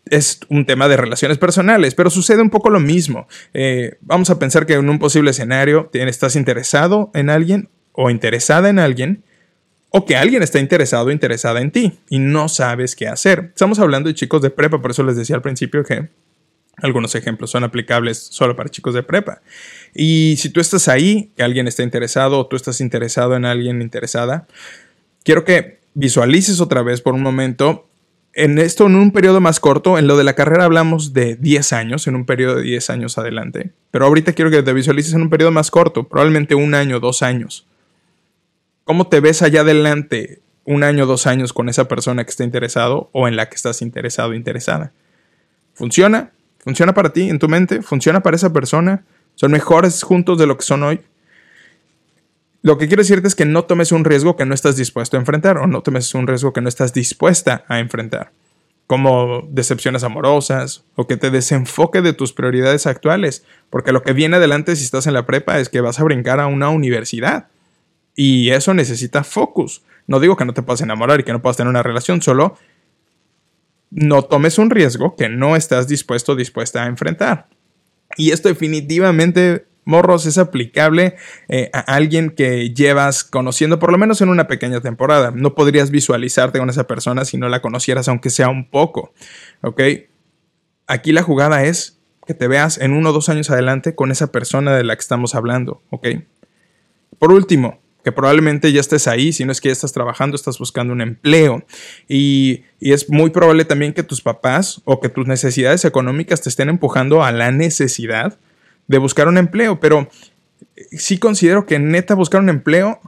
es 0.09 0.39
un 0.49 0.65
tema 0.65 0.87
de 0.87 0.97
relaciones 0.97 1.37
personales, 1.37 1.95
pero 1.95 2.09
sucede 2.09 2.41
un 2.41 2.49
poco 2.49 2.69
lo 2.69 2.79
mismo. 2.79 3.27
Eh, 3.53 3.97
vamos 4.01 4.29
a 4.29 4.39
pensar 4.39 4.65
que 4.65 4.73
en 4.73 4.89
un 4.89 4.99
posible 4.99 5.31
escenario 5.31 5.89
estás 5.93 6.35
interesado 6.35 7.11
en 7.13 7.29
alguien 7.29 7.69
o 7.91 8.09
interesada 8.09 8.69
en 8.69 8.79
alguien, 8.79 9.23
o 9.89 10.05
que 10.05 10.17
alguien 10.17 10.43
está 10.43 10.59
interesado 10.59 11.07
o 11.07 11.11
interesada 11.11 11.61
en 11.61 11.71
ti 11.71 11.99
y 12.09 12.19
no 12.19 12.49
sabes 12.49 12.95
qué 12.95 13.07
hacer. 13.07 13.51
Estamos 13.53 13.79
hablando 13.79 14.09
de 14.09 14.15
chicos 14.15 14.41
de 14.41 14.49
prepa, 14.49 14.81
por 14.81 14.91
eso 14.91 15.03
les 15.03 15.15
decía 15.15 15.37
al 15.37 15.41
principio 15.41 15.83
que 15.83 16.09
Algunos 16.81 17.15
ejemplos 17.15 17.51
son 17.51 17.63
aplicables 17.63 18.17
solo 18.17 18.57
para 18.57 18.69
chicos 18.69 18.93
de 18.93 19.01
prepa. 19.01 19.41
Y 19.93 20.35
si 20.37 20.49
tú 20.49 20.59
estás 20.59 20.89
ahí, 20.89 21.31
que 21.37 21.43
alguien 21.43 21.67
está 21.67 21.83
interesado 21.83 22.37
o 22.37 22.47
tú 22.47 22.57
estás 22.57 22.81
interesado 22.81 23.37
en 23.37 23.45
alguien 23.45 23.81
interesada, 23.81 24.45
quiero 25.23 25.45
que 25.45 25.79
visualices 25.93 26.59
otra 26.59 26.83
vez 26.83 26.99
por 26.99 27.13
un 27.13 27.21
momento 27.21 27.87
en 28.35 28.59
esto 28.59 28.85
en 28.85 28.95
un 28.95 29.11
periodo 29.11 29.39
más 29.39 29.61
corto, 29.61 29.97
en 29.97 30.07
lo 30.07 30.17
de 30.17 30.25
la 30.25 30.33
carrera 30.33 30.65
hablamos 30.65 31.13
de 31.13 31.35
10 31.37 31.71
años, 31.71 32.05
en 32.05 32.15
un 32.15 32.25
periodo 32.25 32.57
de 32.57 32.63
10 32.63 32.89
años 32.89 33.17
adelante, 33.17 33.71
pero 33.91 34.05
ahorita 34.05 34.33
quiero 34.33 34.51
que 34.51 34.61
te 34.61 34.73
visualices 34.73 35.13
en 35.13 35.21
un 35.21 35.29
periodo 35.29 35.51
más 35.51 35.71
corto, 35.71 36.03
probablemente 36.03 36.53
un 36.53 36.75
año, 36.75 36.99
dos 36.99 37.23
años. 37.23 37.65
¿Cómo 38.83 39.07
te 39.07 39.21
ves 39.21 39.41
allá 39.41 39.61
adelante 39.61 40.41
un 40.65 40.83
año, 40.83 41.05
dos 41.05 41.27
años 41.27 41.53
con 41.53 41.69
esa 41.69 41.87
persona 41.87 42.25
que 42.25 42.29
está 42.29 42.43
interesado 42.43 43.09
o 43.13 43.29
en 43.29 43.37
la 43.37 43.47
que 43.47 43.55
estás 43.55 43.81
interesado, 43.81 44.33
interesada? 44.33 44.91
¿Funciona? 45.73 46.31
¿Funciona 46.59 46.93
para 46.93 47.13
ti 47.13 47.29
en 47.29 47.39
tu 47.39 47.47
mente? 47.47 47.81
¿Funciona 47.81 48.21
para 48.21 48.35
esa 48.35 48.51
persona? 48.51 49.05
¿Son 49.35 49.51
mejores 49.51 50.03
juntos 50.03 50.37
de 50.37 50.45
lo 50.45 50.57
que 50.57 50.63
son 50.63 50.83
hoy? 50.83 50.99
Lo 52.65 52.79
que 52.79 52.87
quiero 52.87 53.01
decirte 53.01 53.27
es 53.27 53.35
que 53.35 53.45
no 53.45 53.65
tomes 53.65 53.91
un 53.91 54.05
riesgo 54.05 54.35
que 54.35 54.47
no 54.47 54.55
estás 54.55 54.75
dispuesto 54.75 55.17
a 55.17 55.19
enfrentar 55.19 55.59
o 55.59 55.67
no 55.67 55.83
tomes 55.83 56.15
un 56.15 56.25
riesgo 56.25 56.51
que 56.51 56.61
no 56.61 56.67
estás 56.67 56.93
dispuesta 56.93 57.63
a 57.67 57.77
enfrentar, 57.77 58.31
como 58.87 59.47
decepciones 59.51 60.03
amorosas 60.03 60.83
o 60.95 61.05
que 61.05 61.15
te 61.15 61.29
desenfoque 61.29 62.01
de 62.01 62.13
tus 62.13 62.33
prioridades 62.33 62.87
actuales, 62.87 63.45
porque 63.69 63.91
lo 63.91 64.01
que 64.01 64.13
viene 64.13 64.37
adelante 64.37 64.75
si 64.75 64.83
estás 64.83 65.05
en 65.05 65.13
la 65.13 65.27
prepa 65.27 65.59
es 65.59 65.69
que 65.69 65.79
vas 65.79 65.99
a 65.99 66.03
brincar 66.05 66.39
a 66.39 66.47
una 66.47 66.69
universidad 66.69 67.49
y 68.15 68.49
eso 68.49 68.73
necesita 68.73 69.23
focus. 69.23 69.83
No 70.07 70.19
digo 70.19 70.35
que 70.35 70.45
no 70.45 70.55
te 70.55 70.63
puedas 70.63 70.81
enamorar 70.81 71.19
y 71.19 71.23
que 71.23 71.33
no 71.33 71.43
puedas 71.43 71.57
tener 71.57 71.69
una 71.69 71.83
relación, 71.83 72.23
solo 72.23 72.57
no 73.91 74.23
tomes 74.23 74.57
un 74.57 74.71
riesgo 74.71 75.15
que 75.15 75.29
no 75.29 75.55
estás 75.55 75.87
dispuesto 75.87 76.31
o 76.31 76.35
dispuesta 76.35 76.83
a 76.83 76.87
enfrentar. 76.87 77.47
Y 78.17 78.31
esto 78.31 78.49
definitivamente 78.49 79.67
morros 79.85 80.25
es 80.25 80.37
aplicable 80.37 81.15
eh, 81.47 81.69
a 81.71 81.79
alguien 81.79 82.31
que 82.31 82.73
llevas 82.73 83.23
conociendo 83.23 83.79
por 83.79 83.91
lo 83.91 83.97
menos 83.97 84.21
en 84.21 84.29
una 84.29 84.47
pequeña 84.47 84.81
temporada. 84.81 85.31
No 85.31 85.55
podrías 85.55 85.91
visualizarte 85.91 86.59
con 86.59 86.69
esa 86.69 86.85
persona 86.85 87.23
si 87.23 87.37
no 87.37 87.47
la 87.47 87.61
conocieras, 87.61 88.07
aunque 88.07 88.29
sea 88.29 88.49
un 88.49 88.69
poco. 88.69 89.13
¿Ok? 89.61 89.81
Aquí 90.87 91.11
la 91.11 91.23
jugada 91.23 91.63
es 91.63 91.99
que 92.25 92.33
te 92.33 92.47
veas 92.47 92.79
en 92.79 92.93
uno 92.93 93.11
o 93.11 93.13
dos 93.13 93.29
años 93.29 93.49
adelante 93.49 93.95
con 93.95 94.11
esa 94.11 94.31
persona 94.31 94.75
de 94.75 94.83
la 94.83 94.95
que 94.95 95.01
estamos 95.01 95.35
hablando. 95.35 95.81
¿Ok? 95.91 96.07
Por 97.19 97.31
último, 97.31 97.79
que 98.03 98.11
probablemente 98.11 98.71
ya 98.71 98.81
estés 98.81 99.07
ahí, 99.07 99.33
si 99.33 99.45
no 99.45 99.51
es 99.51 99.61
que 99.61 99.69
ya 99.69 99.73
estás 99.73 99.93
trabajando, 99.93 100.35
estás 100.35 100.59
buscando 100.59 100.93
un 100.93 101.01
empleo. 101.01 101.65
Y, 102.07 102.63
y, 102.79 102.93
es 102.93 103.09
muy 103.09 103.31
probable 103.31 103.65
también 103.65 103.93
que 103.93 104.03
tus 104.03 104.21
papás 104.21 104.81
o 104.85 104.99
que 104.99 105.09
tus 105.09 105.27
necesidades 105.27 105.85
económicas 105.85 106.41
te 106.41 106.49
estén 106.49 106.69
empujando 106.69 107.23
a 107.23 107.31
la 107.31 107.51
necesidad 107.51 108.37
de 108.87 108.97
buscar 108.97 109.27
un 109.27 109.37
empleo, 109.37 109.79
pero 109.79 110.09
sí 110.91 111.17
considero 111.17 111.65
que 111.65 111.79
neta 111.79 112.15
buscar 112.15 112.41
un 112.41 112.49
empleo 112.49 112.99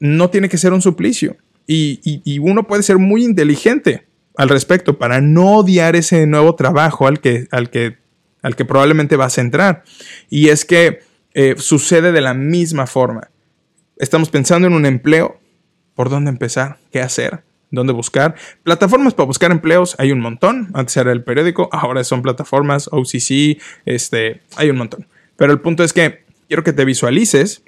no 0.00 0.30
tiene 0.30 0.48
que 0.48 0.58
ser 0.58 0.72
un 0.72 0.82
suplicio. 0.82 1.36
Y, 1.66 2.38
uno 2.38 2.66
puede 2.66 2.82
ser 2.82 2.98
muy 2.98 3.24
inteligente 3.24 4.06
al 4.36 4.48
respecto 4.48 4.98
para 4.98 5.20
no 5.20 5.56
odiar 5.56 5.96
ese 5.96 6.26
nuevo 6.26 6.54
trabajo 6.54 7.06
al 7.06 7.20
que, 7.20 7.48
al 7.50 7.70
que, 7.70 7.96
al 8.42 8.54
que 8.54 8.64
probablemente 8.64 9.16
vas 9.16 9.38
a 9.38 9.40
entrar. 9.40 9.82
Y 10.30 10.48
es 10.48 10.64
que 10.64 11.00
eh, 11.34 11.54
sucede 11.58 12.12
de 12.12 12.20
la 12.20 12.34
misma 12.34 12.86
forma. 12.86 13.30
Estamos 13.96 14.30
pensando 14.30 14.68
en 14.68 14.74
un 14.74 14.86
empleo. 14.86 15.40
¿Por 15.94 16.10
dónde 16.10 16.30
empezar? 16.30 16.78
¿Qué 16.92 17.00
hacer? 17.00 17.42
¿Dónde 17.76 17.92
buscar? 17.92 18.34
Plataformas 18.64 19.14
para 19.14 19.26
buscar 19.26 19.52
empleos 19.52 19.94
hay 19.98 20.10
un 20.10 20.20
montón. 20.20 20.70
Antes 20.74 20.96
era 20.96 21.12
el 21.12 21.22
periódico, 21.22 21.68
ahora 21.70 22.02
son 22.02 22.22
plataformas, 22.22 22.88
OCC, 22.90 23.62
este, 23.84 24.40
hay 24.56 24.70
un 24.70 24.78
montón. 24.78 25.06
Pero 25.36 25.52
el 25.52 25.60
punto 25.60 25.84
es 25.84 25.92
que 25.92 26.24
quiero 26.48 26.64
que 26.64 26.72
te 26.72 26.84
visualices 26.84 27.62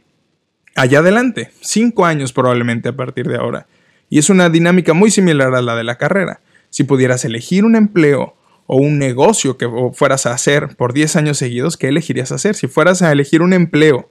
allá 0.75 1.01
adelante, 1.01 1.51
cinco 1.61 2.07
años 2.07 2.33
probablemente 2.33 2.89
a 2.89 2.97
partir 2.97 3.29
de 3.29 3.37
ahora. 3.37 3.67
Y 4.11 4.19
es 4.19 4.31
una 4.31 4.49
dinámica 4.49 4.95
muy 4.95 5.11
similar 5.11 5.55
a 5.55 5.63
la 5.63 5.77
de 5.77 5.85
la 5.85 5.99
carrera. 5.99 6.41
Si 6.71 6.85
pudieras 6.85 7.25
elegir 7.25 7.65
un 7.65 7.77
empleo 7.77 8.35
o 8.67 8.77
un 8.77 8.99
negocio 8.99 9.57
que 9.57 9.69
fueras 9.93 10.27
a 10.27 10.33
hacer 10.33 10.77
por 10.77 10.93
10 10.93 11.17
años 11.17 11.39
seguidos, 11.39 11.77
¿qué 11.77 11.89
elegirías 11.89 12.33
hacer? 12.33 12.55
Si 12.55 12.69
fueras 12.69 13.03
a 13.03 13.13
elegir 13.13 13.43
un 13.43 13.53
empleo 13.53 14.11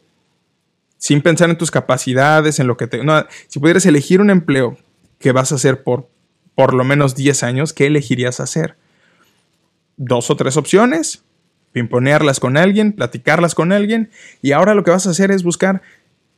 sin 0.97 1.21
pensar 1.21 1.49
en 1.49 1.57
tus 1.57 1.71
capacidades, 1.71 2.59
en 2.59 2.67
lo 2.67 2.77
que 2.77 2.87
te... 2.87 3.01
Si 3.47 3.59
pudieras 3.59 3.85
elegir 3.85 4.19
un 4.19 4.29
empleo 4.29 4.77
que 5.19 5.31
vas 5.31 5.51
a 5.51 5.55
hacer 5.55 5.83
por 5.83 6.09
por 6.57 6.74
lo 6.74 6.83
menos 6.83 7.13
10 7.13 7.43
años, 7.43 7.71
¿qué 7.71 7.86
elegirías 7.86 8.39
hacer? 8.39 8.77
Dos 9.95 10.31
o 10.31 10.36
tres 10.36 10.57
opciones, 10.57 11.24
pimponearlas 11.71 12.39
con 12.39 12.57
alguien, 12.57 12.93
platicarlas 12.93 13.53
con 13.53 13.71
alguien, 13.71 14.09
y 14.41 14.53
ahora 14.53 14.74
lo 14.74 14.83
que 14.83 14.89
vas 14.89 15.05
a 15.05 15.12
hacer 15.12 15.29
es 15.29 15.43
buscar 15.43 15.83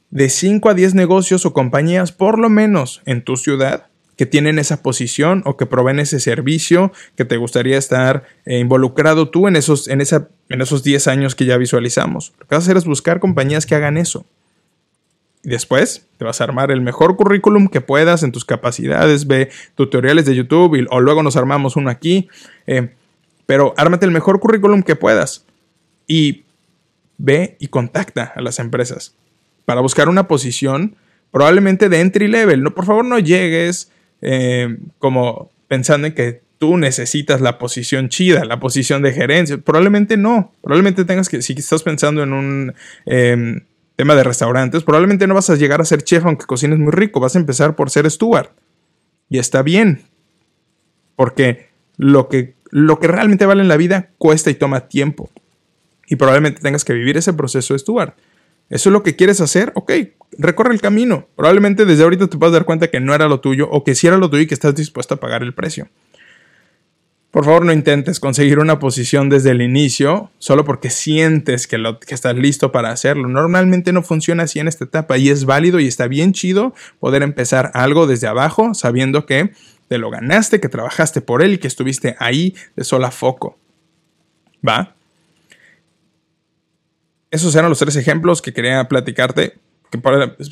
de 0.09 0.27
5 0.27 0.69
a 0.69 0.74
10 0.74 0.93
negocios 0.93 1.45
o 1.45 1.53
compañías, 1.53 2.12
por 2.12 2.38
lo 2.38 2.50
menos 2.50 3.01
en 3.05 3.24
tu 3.24 3.38
ciudad, 3.38 3.86
que 4.17 4.25
tienen 4.25 4.59
esa 4.59 4.83
posición 4.83 5.41
o 5.45 5.55
que 5.55 5.65
proveen 5.65 6.01
ese 6.01 6.19
servicio, 6.19 6.91
que 7.15 7.24
te 7.24 7.38
gustaría 7.38 7.77
estar 7.77 8.25
eh, 8.45 8.59
involucrado 8.59 9.29
tú 9.29 9.48
en 9.48 9.55
esos, 9.55 9.88
en, 9.88 10.01
en 10.01 10.62
esos 10.62 10.83
10 10.83 11.07
años 11.07 11.33
que 11.33 11.45
ya 11.45 11.55
visualizamos. 11.55 12.33
Lo 12.38 12.45
que 12.45 12.55
vas 12.55 12.63
a 12.63 12.65
hacer 12.65 12.75
es 12.75 12.83
buscar 12.83 13.21
compañías 13.21 13.65
que 13.65 13.75
hagan 13.75 13.95
eso. 13.95 14.25
Y 15.43 15.50
después 15.50 16.05
te 16.17 16.25
vas 16.25 16.41
a 16.41 16.43
armar 16.43 16.72
el 16.72 16.81
mejor 16.81 17.15
currículum 17.15 17.67
que 17.67 17.81
puedas 17.81 18.24
en 18.24 18.31
tus 18.31 18.46
capacidades. 18.46 19.27
Ve 19.27 19.50
tutoriales 19.75 20.25
de 20.25 20.36
YouTube 20.36 20.86
o 20.89 21.00
luego 21.00 21.24
nos 21.24 21.38
armamos 21.38 21.75
uno 21.75 21.89
aquí. 21.89 22.27
Eh, 22.67 22.89
pero 23.46 23.74
ármate 23.77 24.05
el 24.05 24.12
mejor 24.12 24.39
currículum 24.39 24.84
que 24.84 24.96
puedas. 24.96 25.46
Y 26.08 26.43
ve 27.17 27.55
y 27.60 27.67
contacta 27.67 28.34
a 28.36 28.41
las 28.41 28.60
empresas 28.60 29.15
para 29.65 29.81
buscar 29.81 30.10
una 30.10 30.27
posición 30.27 30.96
probablemente 31.31 31.89
de 31.89 32.00
entry 32.01 32.27
level. 32.27 32.63
No, 32.63 32.74
por 32.74 32.86
favor, 32.86 33.05
no 33.05 33.19
llegues 33.19 33.91
eh, 34.22 34.77
como 34.98 35.51
pensando 35.67 36.08
en 36.08 36.13
que 36.13 36.41
tú 36.58 36.77
necesitas 36.77 37.39
la 37.41 37.58
posición 37.58 38.10
chida, 38.10 38.46
la 38.46 38.60
posición 38.60 39.01
de 39.01 39.13
gerencia. 39.13 39.58
Probablemente 39.58 40.17
no. 40.17 40.51
Probablemente 40.62 41.05
tengas 41.05 41.29
que, 41.29 41.41
si 41.41 41.53
estás 41.53 41.84
pensando 41.84 42.22
en 42.22 42.34
un 42.34 42.74
em, 43.05 43.62
tema 44.00 44.15
de 44.15 44.24
restaurantes, 44.24 44.84
probablemente 44.84 45.27
no 45.27 45.34
vas 45.34 45.50
a 45.50 45.58
llegar 45.58 45.82
a 45.82 45.84
ser 45.84 46.06
chef 46.06 46.25
aunque 46.25 46.46
cocines 46.46 46.79
muy 46.79 46.94
rico, 46.94 47.20
vas 47.20 47.36
a 47.36 47.39
empezar 47.39 47.75
por 47.75 47.89
ser 47.89 48.10
steward. 48.10 48.48
Y 49.29 49.39
está 49.39 49.62
bien, 49.62 50.03
porque 51.18 51.68
lo 51.98 52.29
que, 52.29 52.56
lo 52.70 52.98
que 52.98 53.10
realmente 53.10 53.46
vale 53.46 53.62
en 53.62 53.68
la 53.68 53.75
vida 53.75 54.12
cuesta 54.18 54.50
y 54.51 54.53
toma 54.53 54.88
tiempo. 54.88 55.29
Y 56.08 56.15
probablemente 56.15 56.62
tengas 56.62 56.86
que 56.86 56.94
vivir 56.94 57.18
ese 57.18 57.34
proceso 57.34 57.74
de 57.74 57.79
steward. 57.79 58.13
¿Eso 58.70 58.88
es 58.88 58.94
lo 58.94 59.03
que 59.03 59.18
quieres 59.18 59.41
hacer? 59.41 59.74
Ok, 59.75 59.91
recorre 60.38 60.74
el 60.74 60.79
camino. 60.79 61.27
Probablemente 61.36 61.84
desde 61.84 62.03
ahorita 62.03 62.27
te 62.27 62.38
puedas 62.38 62.53
dar 62.53 62.63
cuenta 62.63 62.88
que 62.88 63.01
no 63.01 63.13
era 63.13 63.27
lo 63.27 63.41
tuyo 63.41 63.68
o 63.70 63.84
que 63.84 63.96
sí 63.96 64.08
era 64.08 64.15
lo 64.15 64.29
tuyo 64.29 64.44
y 64.44 64.48
que 64.48 64.53
estás 64.53 64.75
dispuesto 64.75 65.15
a 65.15 65.20
pagar 65.20 65.44
el 65.44 65.53
precio. 65.53 65.89
Por 67.31 67.45
favor, 67.45 67.63
no 67.63 67.71
intentes 67.71 68.19
conseguir 68.19 68.57
una 68.57 68.79
posición 68.79 69.29
desde 69.29 69.51
el 69.51 69.62
inicio 69.62 70.31
solo 70.39 70.65
porque 70.65 70.89
sientes 70.89 71.67
que, 71.67 71.77
lo, 71.77 72.00
que 72.00 72.15
estás 72.15 72.36
listo 72.36 72.71
para 72.71 72.89
hacerlo. 72.89 73.27
Normalmente 73.27 73.93
no 73.93 74.01
funciona 74.01 74.43
así 74.43 74.59
en 74.59 74.67
esta 74.67 74.86
etapa 74.86 75.17
y 75.19 75.29
es 75.29 75.45
válido 75.45 75.79
y 75.79 75.86
está 75.86 76.07
bien 76.07 76.33
chido 76.33 76.74
poder 77.00 77.21
empezar 77.21 77.69
algo 77.75 78.07
desde 78.07 78.27
abajo 78.27 78.74
sabiendo 78.74 79.27
que 79.27 79.51
te 79.88 80.00
lo 80.00 80.09
ganaste, 80.09 80.59
que 80.59 80.69
trabajaste 80.69 81.21
por 81.21 81.43
él 81.43 81.53
y 81.53 81.57
que 81.59 81.67
estuviste 81.67 82.15
ahí 82.19 82.55
de 82.75 82.83
sola 82.83 83.12
foco. 83.12 83.59
¿Va? 84.67 84.95
Esos 87.29 87.55
eran 87.55 87.69
los 87.69 87.77
tres 87.77 87.95
ejemplos 87.95 88.41
que 88.41 88.53
quería 88.53 88.88
platicarte, 88.88 89.53
que, 89.91 90.00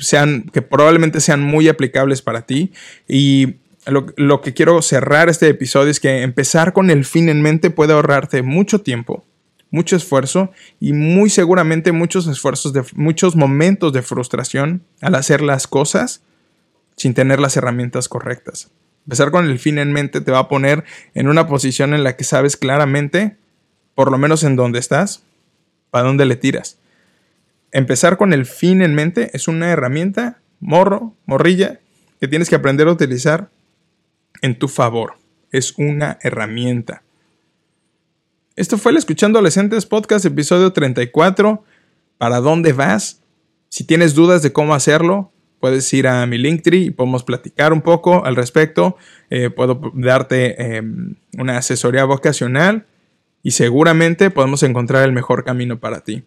sean, 0.00 0.44
que 0.52 0.62
probablemente 0.62 1.20
sean 1.20 1.42
muy 1.42 1.68
aplicables 1.68 2.22
para 2.22 2.42
ti 2.42 2.72
y 3.08 3.56
lo, 3.90 4.40
que 4.40 4.54
quiero 4.54 4.82
cerrar 4.82 5.28
este 5.28 5.48
episodio 5.48 5.90
es 5.90 6.00
que 6.00 6.22
empezar 6.22 6.72
con 6.72 6.90
el 6.90 7.04
fin 7.04 7.28
en 7.28 7.40
mente 7.40 7.70
puede 7.70 7.94
ahorrarte 7.94 8.42
mucho 8.42 8.80
tiempo, 8.80 9.24
mucho 9.70 9.96
esfuerzo 9.96 10.50
y 10.78 10.92
muy 10.92 11.30
seguramente 11.30 11.92
muchos 11.92 12.26
esfuerzos 12.26 12.72
de 12.72 12.84
muchos 12.94 13.34
momentos 13.34 13.92
de 13.92 14.02
frustración 14.02 14.82
al 15.00 15.14
hacer 15.14 15.40
las 15.40 15.66
cosas 15.66 16.22
sin 16.96 17.14
tener 17.14 17.40
las 17.40 17.56
herramientas 17.56 18.08
correctas. 18.08 18.70
Empezar 19.06 19.30
con 19.30 19.46
el 19.46 19.58
fin 19.58 19.78
en 19.78 19.92
mente 19.92 20.20
te 20.20 20.32
va 20.32 20.40
a 20.40 20.48
poner 20.48 20.84
en 21.14 21.28
una 21.28 21.46
posición 21.46 21.94
en 21.94 22.04
la 22.04 22.16
que 22.16 22.24
sabes 22.24 22.58
claramente, 22.58 23.36
por 23.94 24.10
lo 24.10 24.18
menos 24.18 24.44
en 24.44 24.54
dónde 24.54 24.80
estás, 24.80 25.22
para 25.90 26.06
dónde 26.06 26.26
le 26.26 26.36
tiras. 26.36 26.78
Empezar 27.72 28.18
con 28.18 28.34
el 28.34 28.44
fin 28.44 28.82
en 28.82 28.94
mente 28.94 29.30
es 29.32 29.48
una 29.48 29.70
herramienta, 29.70 30.40
morro, 30.60 31.14
morrilla, 31.24 31.80
que 32.20 32.28
tienes 32.28 32.50
que 32.50 32.56
aprender 32.56 32.88
a 32.88 32.92
utilizar 32.92 33.48
en 34.42 34.58
tu 34.58 34.68
favor. 34.68 35.14
Es 35.50 35.74
una 35.78 36.18
herramienta. 36.22 37.02
Esto 38.56 38.76
fue 38.76 38.92
el 38.92 38.98
Escuchando 38.98 39.38
Adolescentes 39.38 39.86
Podcast, 39.86 40.24
episodio 40.24 40.72
34. 40.72 41.64
¿Para 42.18 42.40
dónde 42.40 42.72
vas? 42.72 43.22
Si 43.68 43.84
tienes 43.84 44.14
dudas 44.14 44.42
de 44.42 44.52
cómo 44.52 44.74
hacerlo, 44.74 45.30
puedes 45.60 45.92
ir 45.94 46.08
a 46.08 46.26
mi 46.26 46.38
Linktree 46.38 46.86
y 46.86 46.90
podemos 46.90 47.22
platicar 47.22 47.72
un 47.72 47.82
poco 47.82 48.24
al 48.24 48.36
respecto. 48.36 48.96
Eh, 49.30 49.50
puedo 49.50 49.80
darte 49.94 50.76
em, 50.76 51.14
una 51.38 51.58
asesoría 51.58 52.04
vocacional 52.04 52.86
y 53.42 53.52
seguramente 53.52 54.30
podemos 54.30 54.62
encontrar 54.62 55.04
el 55.04 55.12
mejor 55.12 55.44
camino 55.44 55.78
para 55.78 56.00
ti. 56.00 56.24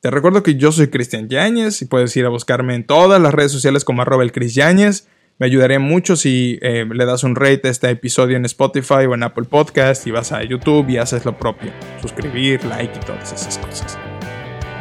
Te 0.00 0.10
recuerdo 0.10 0.42
que 0.42 0.54
yo 0.54 0.72
soy 0.72 0.88
Cristian 0.88 1.28
Yáñez 1.28 1.82
y 1.82 1.84
puedes 1.84 2.16
ir 2.16 2.24
a 2.24 2.30
buscarme 2.30 2.74
en 2.74 2.84
todas 2.84 3.20
las 3.20 3.34
redes 3.34 3.52
sociales 3.52 3.84
como 3.84 4.02
arroba 4.02 4.26
Cris 4.28 4.54
Yáñez. 4.54 5.08
Me 5.40 5.46
ayudaría 5.46 5.78
mucho 5.78 6.16
si 6.16 6.58
eh, 6.60 6.84
le 6.92 7.06
das 7.06 7.24
un 7.24 7.34
rate 7.34 7.62
a 7.64 7.70
este 7.70 7.88
episodio 7.88 8.36
en 8.36 8.44
Spotify 8.44 9.06
o 9.08 9.14
en 9.14 9.22
Apple 9.22 9.44
Podcast 9.44 10.06
y 10.06 10.10
vas 10.10 10.32
a 10.32 10.44
YouTube 10.44 10.86
y 10.90 10.98
haces 10.98 11.24
lo 11.24 11.38
propio. 11.38 11.72
Suscribir, 12.02 12.62
like 12.66 12.94
y 12.94 13.06
todas 13.06 13.32
esas 13.32 13.56
cosas. 13.56 13.98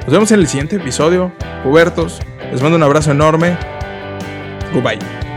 Nos 0.02 0.12
vemos 0.12 0.30
en 0.34 0.42
el 0.42 0.48
siguiente 0.48 0.76
episodio. 0.76 1.32
Pubertos, 1.64 2.20
les 2.52 2.62
mando 2.62 2.76
un 2.76 2.84
abrazo 2.84 3.12
enorme. 3.12 3.56
Goodbye. 4.74 5.29